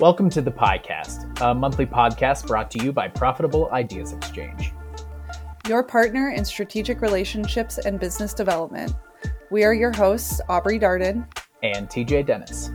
[0.00, 4.72] Welcome to the podcast, a monthly podcast brought to you by Profitable Ideas Exchange.
[5.68, 8.96] Your partner in strategic relationships and business development.
[9.52, 11.28] We are your hosts, Aubrey Darden
[11.62, 12.72] and TJ Dennis.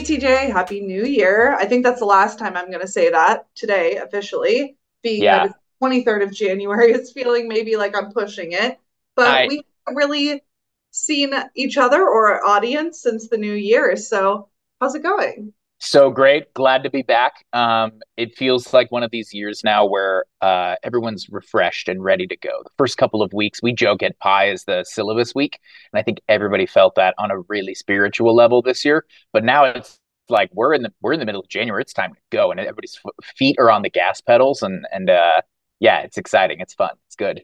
[0.00, 1.54] Hey TJ, happy new year.
[1.56, 4.78] I think that's the last time I'm going to say that today officially.
[5.02, 5.48] Being yeah.
[5.82, 8.80] 23rd of January, it's feeling maybe like I'm pushing it.
[9.14, 9.46] But I...
[9.46, 10.42] we haven't really
[10.90, 13.94] seen each other or our audience since the new year.
[13.94, 14.48] So,
[14.80, 15.52] how's it going?
[15.82, 16.52] So great.
[16.52, 17.46] Glad to be back.
[17.54, 22.26] Um, it feels like one of these years now where uh, everyone's refreshed and ready
[22.26, 22.50] to go.
[22.62, 25.58] The first couple of weeks, we joke at PIE is the syllabus week.
[25.90, 29.06] And I think everybody felt that on a really spiritual level this year.
[29.32, 29.98] But now it's
[30.28, 31.80] like we're in the we're in the middle of January.
[31.80, 33.00] It's time to go, and everybody's
[33.36, 35.40] feet are on the gas pedals, and and uh,
[35.80, 36.60] yeah, it's exciting.
[36.60, 36.90] It's fun.
[37.06, 37.42] It's good.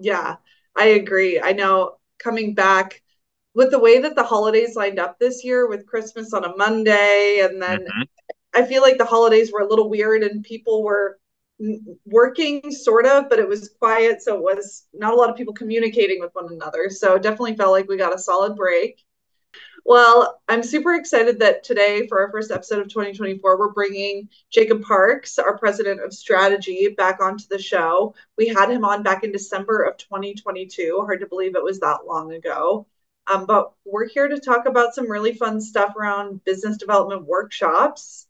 [0.00, 0.36] Yeah,
[0.76, 1.40] I agree.
[1.40, 3.01] I know coming back
[3.54, 7.40] with the way that the holidays lined up this year with Christmas on a Monday
[7.42, 8.02] and then mm-hmm.
[8.54, 11.18] I feel like the holidays were a little weird and people were
[12.04, 15.54] working sort of but it was quiet so it was not a lot of people
[15.54, 16.90] communicating with one another.
[16.90, 19.04] So definitely felt like we got a solid break.
[19.84, 24.82] Well i'm super excited that today for our first episode of 2024 we're bringing jacob
[24.82, 28.14] parks our president of strategy back onto the show.
[28.38, 32.06] We had him on back in december of 2022 hard to believe it was that
[32.06, 32.86] long ago
[33.26, 38.26] um, but we're here to talk about some really fun stuff around business development workshops.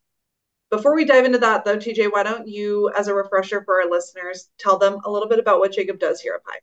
[0.70, 3.90] Before we dive into that, though, TJ, why don't you, as a refresher for our
[3.90, 6.60] listeners, tell them a little bit about what Jacob does here at PIE?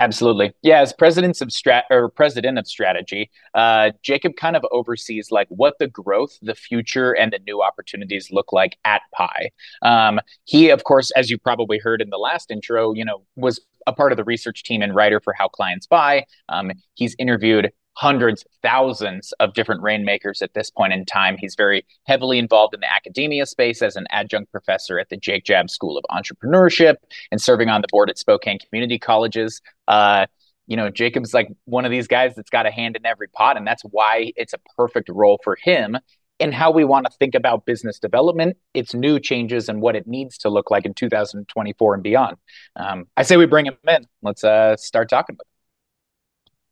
[0.00, 0.52] Absolutely.
[0.62, 5.46] Yeah, as president of strat or president of strategy, uh, Jacob kind of oversees like
[5.50, 9.50] what the growth, the future, and the new opportunities look like at PIE.
[9.82, 13.60] Um, he, of course, as you probably heard in the last intro, you know, was
[13.86, 16.24] a part of the research team and writer for How Clients Buy.
[16.48, 21.36] Um, he's interviewed hundreds, thousands of different rainmakers at this point in time.
[21.38, 25.44] He's very heavily involved in the academia space as an adjunct professor at the Jake
[25.44, 26.96] Jabs School of Entrepreneurship
[27.30, 29.60] and serving on the board at Spokane Community Colleges.
[29.86, 30.26] Uh,
[30.66, 33.56] you know, Jacob's like one of these guys that's got a hand in every pot,
[33.56, 35.96] and that's why it's a perfect role for him
[36.44, 40.06] in how we want to think about business development, its new changes, and what it
[40.06, 42.36] needs to look like in 2024 and beyond.
[42.76, 44.06] Um, I say we bring him in.
[44.22, 45.50] Let's uh, start talking with him.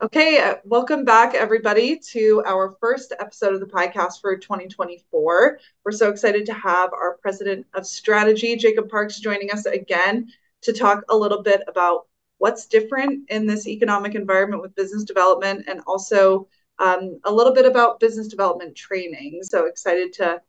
[0.07, 5.59] Okay, uh, welcome back, everybody, to our first episode of the podcast for 2024.
[5.85, 10.29] We're so excited to have our president of strategy, Jacob Parks, joining us again
[10.63, 15.65] to talk a little bit about what's different in this economic environment with business development
[15.67, 16.49] and also
[16.83, 19.41] um, a little bit about business development training.
[19.43, 20.43] So excited to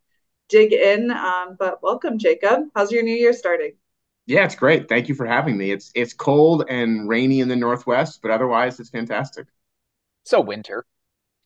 [0.49, 1.11] dig in.
[1.11, 2.61] Um, but welcome, Jacob.
[2.75, 3.73] How's your new year starting?
[4.25, 4.89] Yeah, it's great.
[4.89, 5.71] Thank you for having me.
[5.71, 9.47] It's it's cold and rainy in the northwest, but otherwise it's fantastic.
[10.23, 10.85] So winter.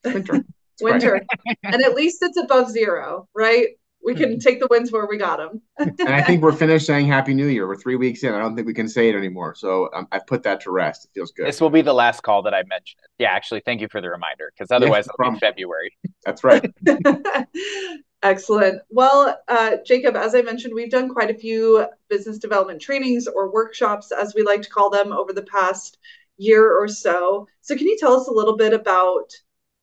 [0.04, 0.44] Winter.
[0.80, 1.20] winter.
[1.64, 3.68] and at least it's above zero, right?
[4.08, 4.38] We can mm-hmm.
[4.38, 5.60] take the wins where we got them.
[5.78, 7.68] and I think we're finished saying Happy New Year.
[7.68, 8.32] We're three weeks in.
[8.32, 9.54] I don't think we can say it anymore.
[9.54, 11.04] So um, I've put that to rest.
[11.04, 11.46] It feels good.
[11.46, 13.10] This will be the last call that I mention it.
[13.22, 15.94] Yeah, actually, thank you for the reminder because otherwise it'll be February.
[16.24, 16.64] That's right.
[18.22, 18.80] Excellent.
[18.88, 23.52] Well, uh, Jacob, as I mentioned, we've done quite a few business development trainings or
[23.52, 25.98] workshops, as we like to call them, over the past
[26.38, 27.46] year or so.
[27.60, 29.34] So, can you tell us a little bit about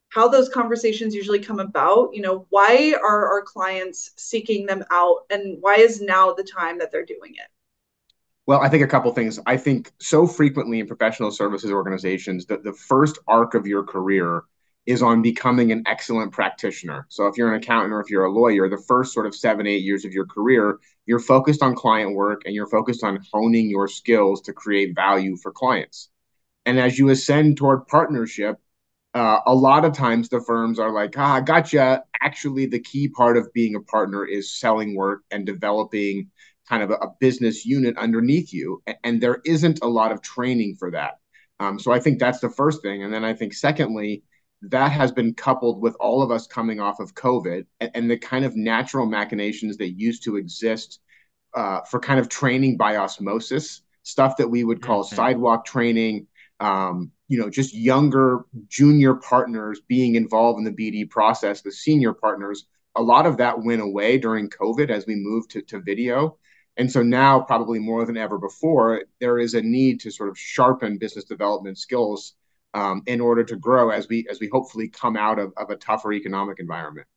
[0.09, 2.09] how those conversations usually come about?
[2.13, 6.79] You know, why are our clients seeking them out, and why is now the time
[6.79, 7.47] that they're doing it?
[8.47, 9.39] Well, I think a couple things.
[9.45, 14.43] I think so frequently in professional services organizations that the first arc of your career
[14.85, 17.07] is on becoming an excellent practitioner.
[17.09, 19.65] So if you're an accountant or if you're a lawyer, the first sort of seven,
[19.65, 20.77] eight years of your career,
[21.07, 25.35] you're focused on client work and you're focused on honing your skills to create value
[25.37, 26.09] for clients.
[26.67, 28.57] And as you ascend toward partnership,
[29.15, 32.03] uh, a lot of times the firms are like, ah, gotcha.
[32.21, 36.29] Actually, the key part of being a partner is selling work and developing
[36.67, 38.83] kind of a, a business unit underneath you.
[38.85, 41.19] And, and, there isn't a lot of training for that.
[41.61, 43.03] Um, so I think that's the first thing.
[43.03, 44.23] And then I think, secondly,
[44.63, 48.17] that has been coupled with all of us coming off of COVID and, and the
[48.17, 50.99] kind of natural machinations that used to exist
[51.53, 55.15] uh, for kind of training by osmosis, stuff that we would call mm-hmm.
[55.15, 56.27] sidewalk training,
[56.59, 62.13] um, you know, just younger junior partners being involved in the BD process, the senior
[62.13, 62.65] partners.
[62.95, 66.37] A lot of that went away during COVID as we moved to, to video.
[66.77, 70.37] And so now, probably more than ever before, there is a need to sort of
[70.37, 72.33] sharpen business development skills
[72.73, 75.77] um, in order to grow as we as we hopefully come out of, of a
[75.77, 77.07] tougher economic environment.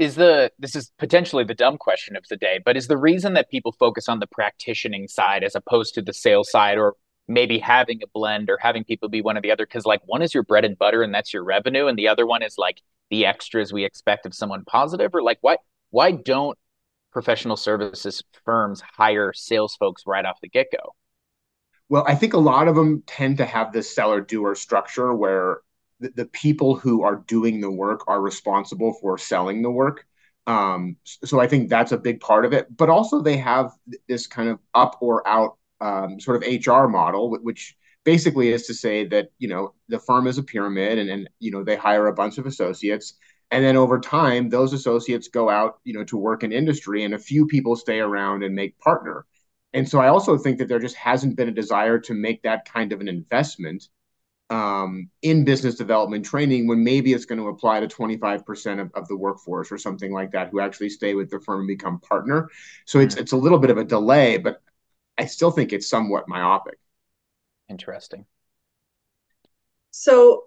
[0.00, 3.34] is the this is potentially the dumb question of the day, but is the reason
[3.34, 6.96] that people focus on the practicing side as opposed to the sales side, or
[7.30, 9.64] maybe having a blend or having people be one or the other?
[9.64, 12.26] Because like one is your bread and butter and that's your revenue, and the other
[12.26, 15.56] one is like the extras we expect of someone positive, or like why
[15.90, 16.58] why don't
[17.12, 20.94] professional services firms hire sales folks right off the get go?
[21.88, 25.58] Well, I think a lot of them tend to have this seller doer structure where
[25.98, 30.06] the, the people who are doing the work are responsible for selling the work.
[30.46, 32.74] Um, so I think that's a big part of it.
[32.74, 33.72] But also they have
[34.08, 38.74] this kind of up or out um, sort of HR model, which basically is to
[38.74, 42.06] say that you know the firm is a pyramid, and and you know they hire
[42.06, 43.14] a bunch of associates,
[43.50, 47.14] and then over time those associates go out you know to work in industry, and
[47.14, 49.26] a few people stay around and make partner.
[49.72, 52.64] And so I also think that there just hasn't been a desire to make that
[52.64, 53.88] kind of an investment
[54.50, 59.06] um, in business development training when maybe it's going to apply to 25% of, of
[59.06, 62.48] the workforce or something like that who actually stay with the firm and become partner.
[62.84, 63.22] So it's mm-hmm.
[63.22, 64.60] it's a little bit of a delay, but
[65.20, 66.78] I still think it's somewhat myopic.
[67.68, 68.24] Interesting.
[69.90, 70.44] So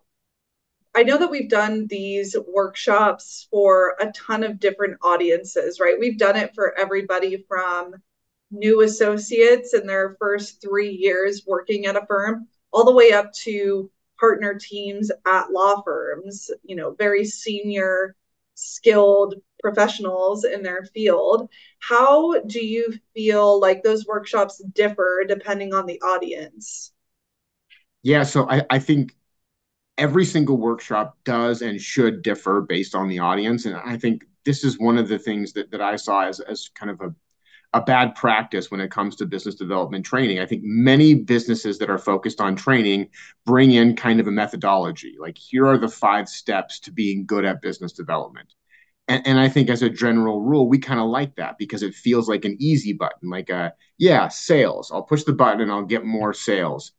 [0.96, 6.00] I know that we've done these workshops for a ton of different audiences, right?
[6.00, 7.94] We've done it for everybody from
[8.50, 13.32] new associates in their first three years working at a firm all the way up
[13.34, 18.16] to partner teams at law firms, you know, very senior,
[18.56, 21.50] skilled professionals in their field.
[21.80, 26.92] How do you feel like those workshops differ depending on the audience?
[28.04, 29.16] Yeah, so I, I think
[29.98, 33.66] every single workshop does and should differ based on the audience.
[33.66, 36.70] And I think this is one of the things that, that I saw as, as
[36.76, 37.16] kind of a
[37.76, 40.40] a bad practice when it comes to business development training.
[40.40, 43.10] I think many businesses that are focused on training
[43.46, 47.46] bring in kind of a methodology like, here are the five steps to being good
[47.46, 48.54] at business development.
[49.08, 51.94] And, and I think as a general rule, we kind of like that because it
[51.94, 54.92] feels like an easy button, like a, yeah, sales.
[54.92, 56.94] I'll push the button and I'll get more sales.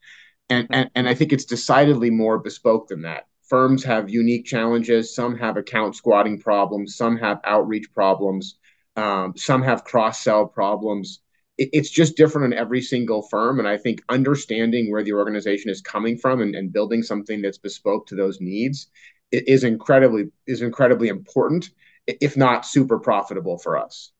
[0.51, 3.27] And, and, and I think it's decidedly more bespoke than that.
[3.49, 5.15] Firms have unique challenges.
[5.15, 6.97] Some have account squatting problems.
[6.97, 8.59] Some have outreach problems
[8.97, 11.21] um, some have cross sell problems.
[11.59, 13.59] It, it's just different in every single firm.
[13.59, 17.59] And I think understanding where the organization is coming from and, and building something that's
[17.59, 18.89] bespoke to those needs
[19.33, 21.71] is incredibly is incredibly important,
[22.07, 24.13] if not super profitable for us.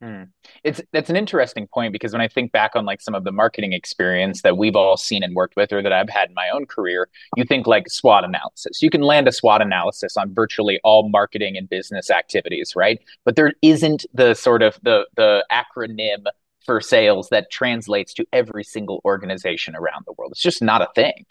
[0.00, 0.24] Hmm.
[0.62, 3.32] It's that's an interesting point because when I think back on like some of the
[3.32, 6.48] marketing experience that we've all seen and worked with, or that I've had in my
[6.50, 8.80] own career, you think like SWOT analysis.
[8.80, 13.00] You can land a SWOT analysis on virtually all marketing and business activities, right?
[13.24, 16.26] But there isn't the sort of the the acronym
[16.64, 20.30] for sales that translates to every single organization around the world.
[20.30, 21.24] It's just not a thing.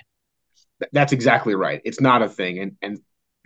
[0.91, 1.81] That's exactly right.
[1.85, 2.99] It's not a thing, and and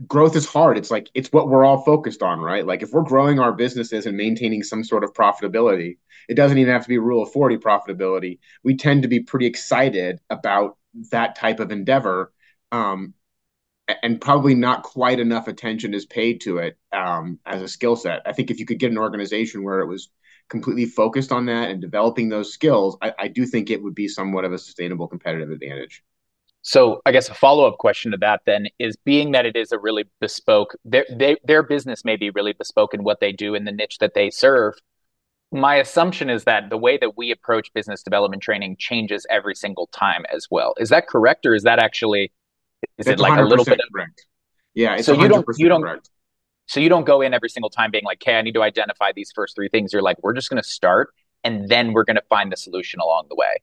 [0.07, 0.77] growth is hard.
[0.77, 2.65] It's like it's what we're all focused on, right?
[2.65, 5.98] Like if we're growing our businesses and maintaining some sort of profitability,
[6.30, 8.39] it doesn't even have to be rule of 40 profitability.
[8.63, 10.77] We tend to be pretty excited about
[11.12, 12.31] that type of endeavor.
[12.71, 13.13] Um,
[14.03, 18.21] and probably not quite enough attention is paid to it um, as a skill set.
[18.25, 20.09] I think if you could get an organization where it was
[20.50, 24.07] completely focused on that and developing those skills, I, I do think it would be
[24.07, 26.04] somewhat of a sustainable competitive advantage.
[26.63, 29.71] So I guess a follow up question to that then is being that it is
[29.71, 33.56] a really bespoke their they, their business may be really bespoke in what they do
[33.56, 34.75] in the niche that they serve.
[35.51, 39.87] My assumption is that the way that we approach business development training changes every single
[39.87, 40.73] time as well.
[40.77, 42.31] Is that correct, or is that actually
[42.97, 44.25] is That's it like a little bit of correct?
[44.75, 46.09] Yeah, so you don't you don't correct.
[46.68, 49.11] so you don't go in every single time being like, "Okay, I need to identify
[49.13, 51.09] these first three things." You're like, "We're just going to start,
[51.44, 53.57] and then we're going to find the solution along the way."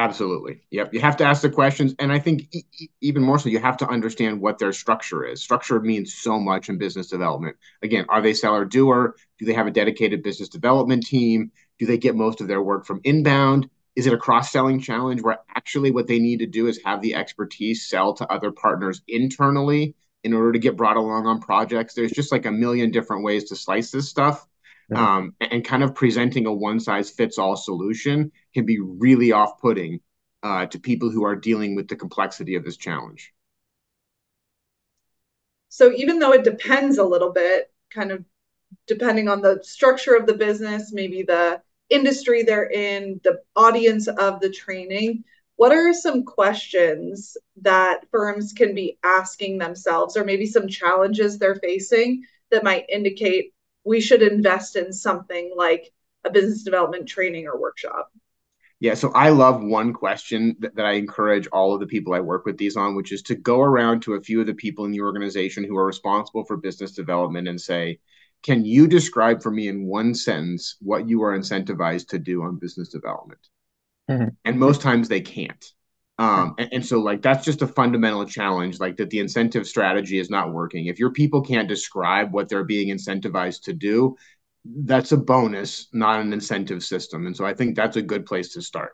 [0.00, 0.62] Absolutely.
[0.70, 0.94] Yep.
[0.94, 1.94] You have to ask the questions.
[1.98, 5.42] And I think e- even more so, you have to understand what their structure is.
[5.42, 7.58] Structure means so much in business development.
[7.82, 9.14] Again, are they seller doer?
[9.38, 11.52] Do they have a dedicated business development team?
[11.78, 13.68] Do they get most of their work from inbound?
[13.94, 17.02] Is it a cross selling challenge where actually what they need to do is have
[17.02, 21.92] the expertise sell to other partners internally in order to get brought along on projects?
[21.92, 24.46] There's just like a million different ways to slice this stuff
[24.94, 29.60] um, and kind of presenting a one size fits all solution can be really off
[29.60, 30.00] putting
[30.42, 33.32] uh, to people who are dealing with the complexity of this challenge.
[35.68, 38.24] So, even though it depends a little bit, kind of
[38.86, 44.40] depending on the structure of the business, maybe the industry they're in, the audience of
[44.40, 45.24] the training,
[45.56, 51.56] what are some questions that firms can be asking themselves, or maybe some challenges they're
[51.56, 53.52] facing that might indicate
[53.84, 55.92] we should invest in something like
[56.24, 58.10] a business development training or workshop?
[58.80, 62.20] Yeah, so I love one question that, that, I encourage all of the people I
[62.20, 64.86] work with these on, which is to go around to a few of the people
[64.86, 67.98] in the organization who are responsible for business development and say,
[68.42, 72.58] can you describe for me in one sentence what you are incentivized to do on
[72.58, 73.40] business development?
[74.10, 74.28] Mm-hmm.
[74.46, 75.64] And most times they can't.
[76.18, 80.18] Um, and, and, so like that's just a fundamental challenge, like that the incentive strategy
[80.18, 80.86] is not working.
[80.86, 84.16] If your people can't describe what they're being incentivized to do,
[84.64, 87.26] that's a bonus, not an incentive system.
[87.26, 88.92] And so I think that's a good place to start.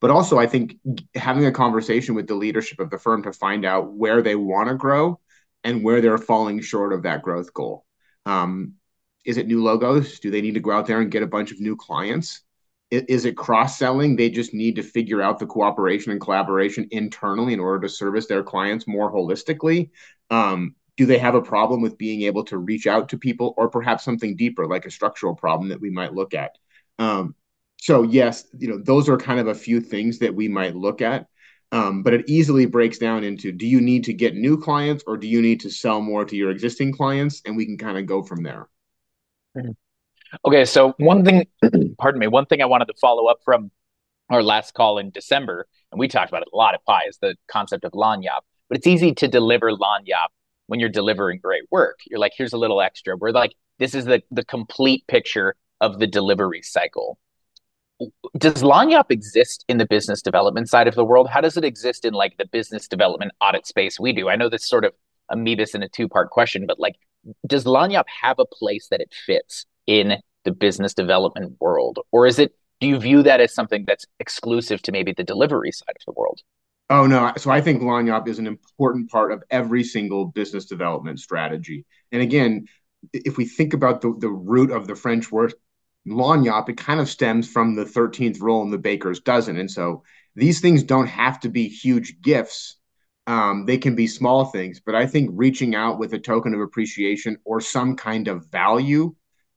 [0.00, 0.76] But also, I think
[1.14, 4.68] having a conversation with the leadership of the firm to find out where they want
[4.68, 5.20] to grow
[5.64, 7.84] and where they're falling short of that growth goal.
[8.26, 8.74] Um,
[9.24, 10.20] is it new logos?
[10.20, 12.42] Do they need to go out there and get a bunch of new clients?
[12.90, 14.14] is it cross selling?
[14.14, 18.26] They just need to figure out the cooperation and collaboration internally in order to service
[18.26, 19.90] their clients more holistically.
[20.30, 23.68] Um, do they have a problem with being able to reach out to people, or
[23.68, 26.52] perhaps something deeper, like a structural problem that we might look at?
[26.98, 27.34] Um,
[27.78, 31.02] so yes, you know those are kind of a few things that we might look
[31.02, 31.26] at.
[31.72, 35.16] Um, but it easily breaks down into do you need to get new clients or
[35.16, 38.06] do you need to sell more to your existing clients and we can kind of
[38.06, 38.68] go from there
[39.56, 39.72] mm-hmm.
[40.46, 41.44] okay so one thing
[41.98, 43.72] pardon me one thing i wanted to follow up from
[44.30, 47.18] our last call in december and we talked about it a lot at PIE is
[47.20, 50.30] the concept of lagniappe but it's easy to deliver lagniappe
[50.66, 54.04] when you're delivering great work you're like here's a little extra we're like this is
[54.04, 57.18] the the complete picture of the delivery cycle
[58.36, 61.28] does Lagniappe exist in the business development side of the world?
[61.28, 64.28] How does it exist in like the business development audit space we do?
[64.28, 64.92] I know this sort of
[65.30, 66.96] amoebas in a two part question, but like,
[67.46, 72.00] does Lagniappe have a place that it fits in the business development world?
[72.12, 75.72] Or is it, do you view that as something that's exclusive to maybe the delivery
[75.72, 76.40] side of the world?
[76.88, 77.32] Oh no!
[77.36, 81.84] So I think Lagniappe is an important part of every single business development strategy.
[82.12, 82.66] And again,
[83.12, 85.54] if we think about the, the root of the French word
[86.06, 89.56] lagniappe, it kind of stems from the 13th rule in the baker's dozen.
[89.56, 90.04] And so
[90.36, 92.76] these things don't have to be huge gifts.
[93.26, 96.60] Um, they can be small things, but I think reaching out with a token of
[96.60, 99.16] appreciation or some kind of value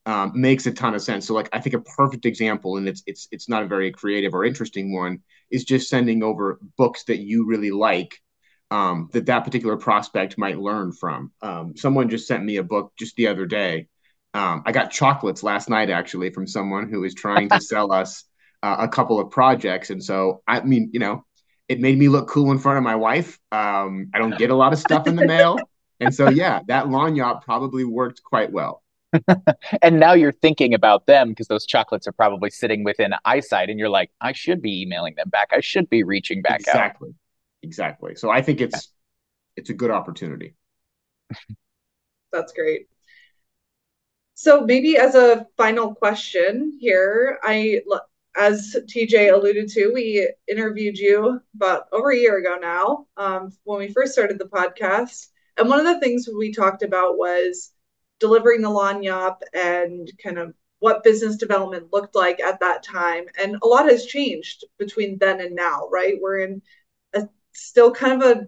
[0.09, 1.27] um, makes a ton of sense.
[1.27, 4.33] So, like, I think a perfect example, and it's it's it's not a very creative
[4.33, 5.19] or interesting one,
[5.51, 8.19] is just sending over books that you really like
[8.71, 11.31] um, that that particular prospect might learn from.
[11.41, 13.87] Um, someone just sent me a book just the other day
[14.33, 18.25] um, I got chocolates last night actually from someone who is trying to sell us
[18.61, 21.25] uh, a couple of projects, and so I mean, you know,
[21.67, 23.39] it made me look cool in front of my wife.
[23.51, 25.59] Um, I don't get a lot of stuff in the mail,
[25.99, 28.83] and so yeah, that lagniappe probably worked quite well.
[29.81, 33.79] and now you're thinking about them because those chocolates are probably sitting within eyesight, and
[33.79, 35.49] you're like, I should be emailing them back.
[35.51, 37.09] I should be reaching back exactly.
[37.09, 37.15] out.
[37.63, 38.15] Exactly, exactly.
[38.15, 38.89] So I think it's
[39.55, 40.55] it's a good opportunity.
[42.31, 42.87] That's great.
[44.35, 47.81] So maybe as a final question here, I
[48.37, 53.79] as TJ alluded to, we interviewed you about over a year ago now um, when
[53.79, 55.27] we first started the podcast.
[55.57, 57.73] And one of the things we talked about was
[58.19, 63.25] delivering the lagniappe and kind of what business development looked like at that time.
[63.41, 66.17] And a lot has changed between then and now, right?
[66.19, 66.61] We're in
[67.13, 68.47] a, still kind of a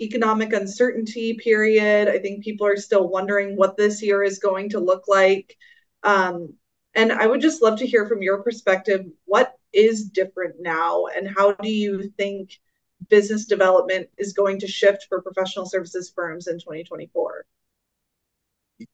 [0.00, 2.08] economic uncertainty period.
[2.08, 5.56] I think people are still wondering what this year is going to look like.
[6.02, 6.54] Um,
[6.94, 11.28] and I would just love to hear from your perspective what is different now, and
[11.28, 12.58] how do you think
[13.08, 17.44] business development is going to shift for professional services firms in 2024?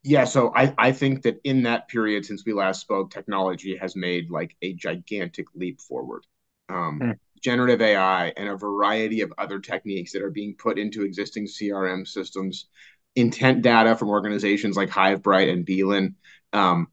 [0.02, 3.94] Yeah, so I, I think that in that period since we last spoke, technology has
[3.94, 6.26] made like a gigantic leap forward.
[6.68, 11.04] Um, mm generative AI, and a variety of other techniques that are being put into
[11.04, 12.66] existing CRM systems,
[13.14, 16.16] intent data from organizations like Hivebright and Beeline.
[16.54, 16.88] Um,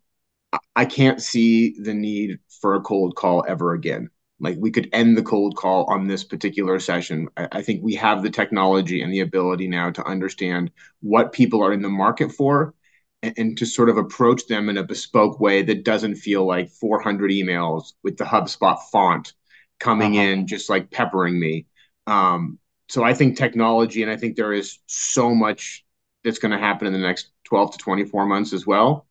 [0.76, 4.10] I can't see the need for a cold call ever again.
[4.40, 7.30] Like we could end the cold call on this particular session.
[7.38, 10.72] I, I think we have the technology and the ability now to understand
[11.02, 12.76] what people are in the market for
[13.24, 16.70] and, and to sort of approach them in a bespoke way that doesn't feel like
[16.70, 19.34] 400 emails with the HubSpot font
[19.80, 20.28] coming uh-huh.
[20.28, 21.66] in just like peppering me.
[22.06, 25.86] Um, so I think technology, and I think there is so much
[26.24, 29.08] that's going to happen in the next 12 to 24 months as well.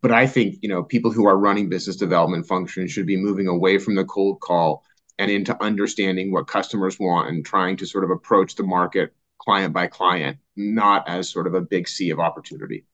[0.00, 3.46] But I think, you know, people who are running business development functions should be moving
[3.48, 4.84] away from the cold call
[5.18, 9.72] and into understanding what customers want and trying to sort of approach the market client
[9.72, 12.84] by client, not as sort of a big sea of opportunity.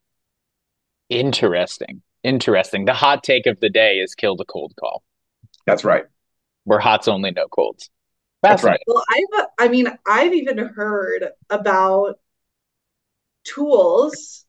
[1.09, 2.03] Interesting.
[2.23, 2.85] Interesting.
[2.85, 5.03] The hot take of the day is kill the cold call.
[5.67, 6.05] That's right.
[6.65, 7.91] We're hots only, no colds.
[8.43, 8.81] That's right.
[8.87, 12.19] Well, I've, I mean, I've even heard about
[13.45, 14.45] tools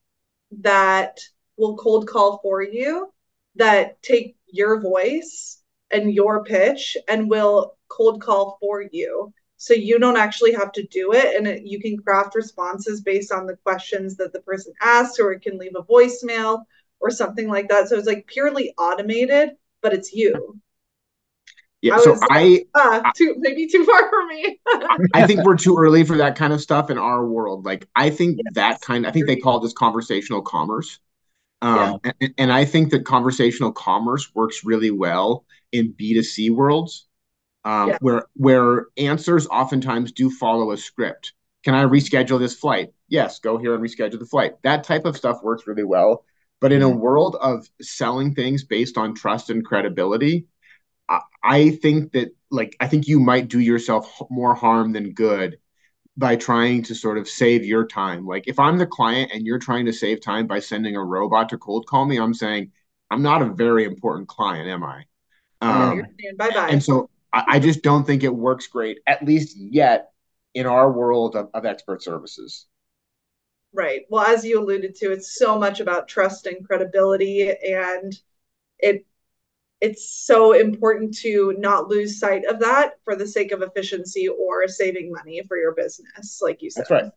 [0.60, 1.20] that
[1.58, 3.14] will cold call for you
[3.56, 9.34] that take your voice and your pitch and will cold call for you.
[9.66, 13.32] So you don't actually have to do it and it, you can craft responses based
[13.32, 16.64] on the questions that the person asks or it can leave a voicemail
[17.00, 20.60] or something like that so it's like purely automated but it's you
[21.82, 24.60] yeah, I so I, uh, too, maybe too far for me.
[25.14, 27.64] I think we're too early for that kind of stuff in our world.
[27.64, 28.54] Like, I think yes.
[28.56, 29.06] that kind.
[29.06, 30.98] I think they call this conversational commerce.
[31.62, 32.12] Um, yeah.
[32.22, 37.08] and, and, I think that conversational commerce works really well in B2C worlds,
[37.66, 37.98] um, yeah.
[38.00, 41.34] where where answers oftentimes do follow a script.
[41.64, 42.94] Can I reschedule this flight?
[43.10, 44.54] Yes, go here and reschedule the flight.
[44.64, 46.24] That type of stuff works really well.
[46.62, 47.00] But in a mm-hmm.
[47.00, 50.46] world of selling things based on trust and credibility,
[51.44, 55.58] I think that like I think you might do yourself more harm than good
[56.18, 58.26] by trying to sort of save your time.
[58.26, 61.50] Like if I'm the client and you're trying to save time by sending a robot
[61.50, 62.72] to cold call me, I'm saying
[63.12, 65.04] I'm not a very important client, am I?
[65.62, 66.04] Um,
[66.38, 66.70] bye bye.
[66.70, 70.12] And so I, I, just don't think it works great, at least yet,
[70.54, 72.66] in our world of, of expert services.
[73.74, 74.04] Right.
[74.10, 78.18] Well, as you alluded to, it's so much about trust and credibility, and
[78.80, 79.06] it
[79.82, 84.68] it's so important to not lose sight of that for the sake of efficiency or
[84.70, 86.82] saving money for your business, like you said.
[86.82, 87.12] That's right.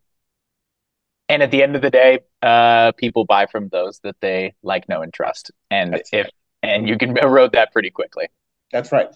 [1.29, 4.89] And at the end of the day, uh, people buy from those that they like,
[4.89, 5.53] know, and trust.
[5.71, 6.33] And That's if right.
[6.63, 8.27] and you can erode that pretty quickly.
[8.73, 9.09] That's right.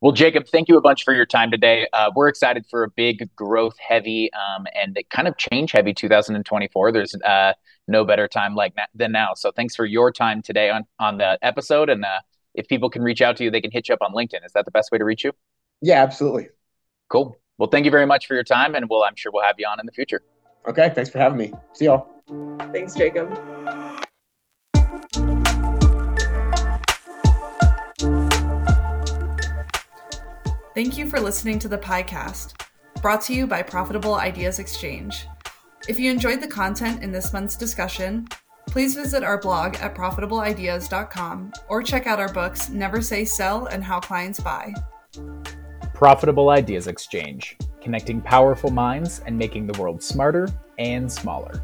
[0.00, 1.88] Well, Jacob, thank you a bunch for your time today.
[1.92, 6.92] Uh, we're excited for a big growth heavy um, and kind of change heavy 2024.
[6.92, 7.54] There's uh,
[7.86, 9.34] no better time like na- than now.
[9.34, 12.20] So thanks for your time today on on the episode and uh,
[12.54, 14.44] if people can reach out to you, they can hit you up on LinkedIn.
[14.44, 15.32] Is that the best way to reach you?
[15.80, 16.48] Yeah, absolutely.
[17.08, 17.36] Cool.
[17.56, 19.66] Well, thank you very much for your time, and we'll I'm sure we'll have you
[19.66, 20.22] on in the future.
[20.66, 21.52] Okay, thanks for having me.
[21.72, 22.08] See y'all.
[22.72, 23.38] Thanks, Jacob.
[30.78, 32.64] Thank you for listening to the podcast,
[33.02, 35.26] brought to you by Profitable Ideas Exchange.
[35.88, 38.28] If you enjoyed the content in this month's discussion,
[38.66, 43.82] Please visit our blog at profitableideas.com or check out our books Never Say Sell and
[43.82, 44.74] How Clients Buy.
[45.94, 51.60] Profitable Ideas Exchange, connecting powerful minds and making the world smarter and smaller.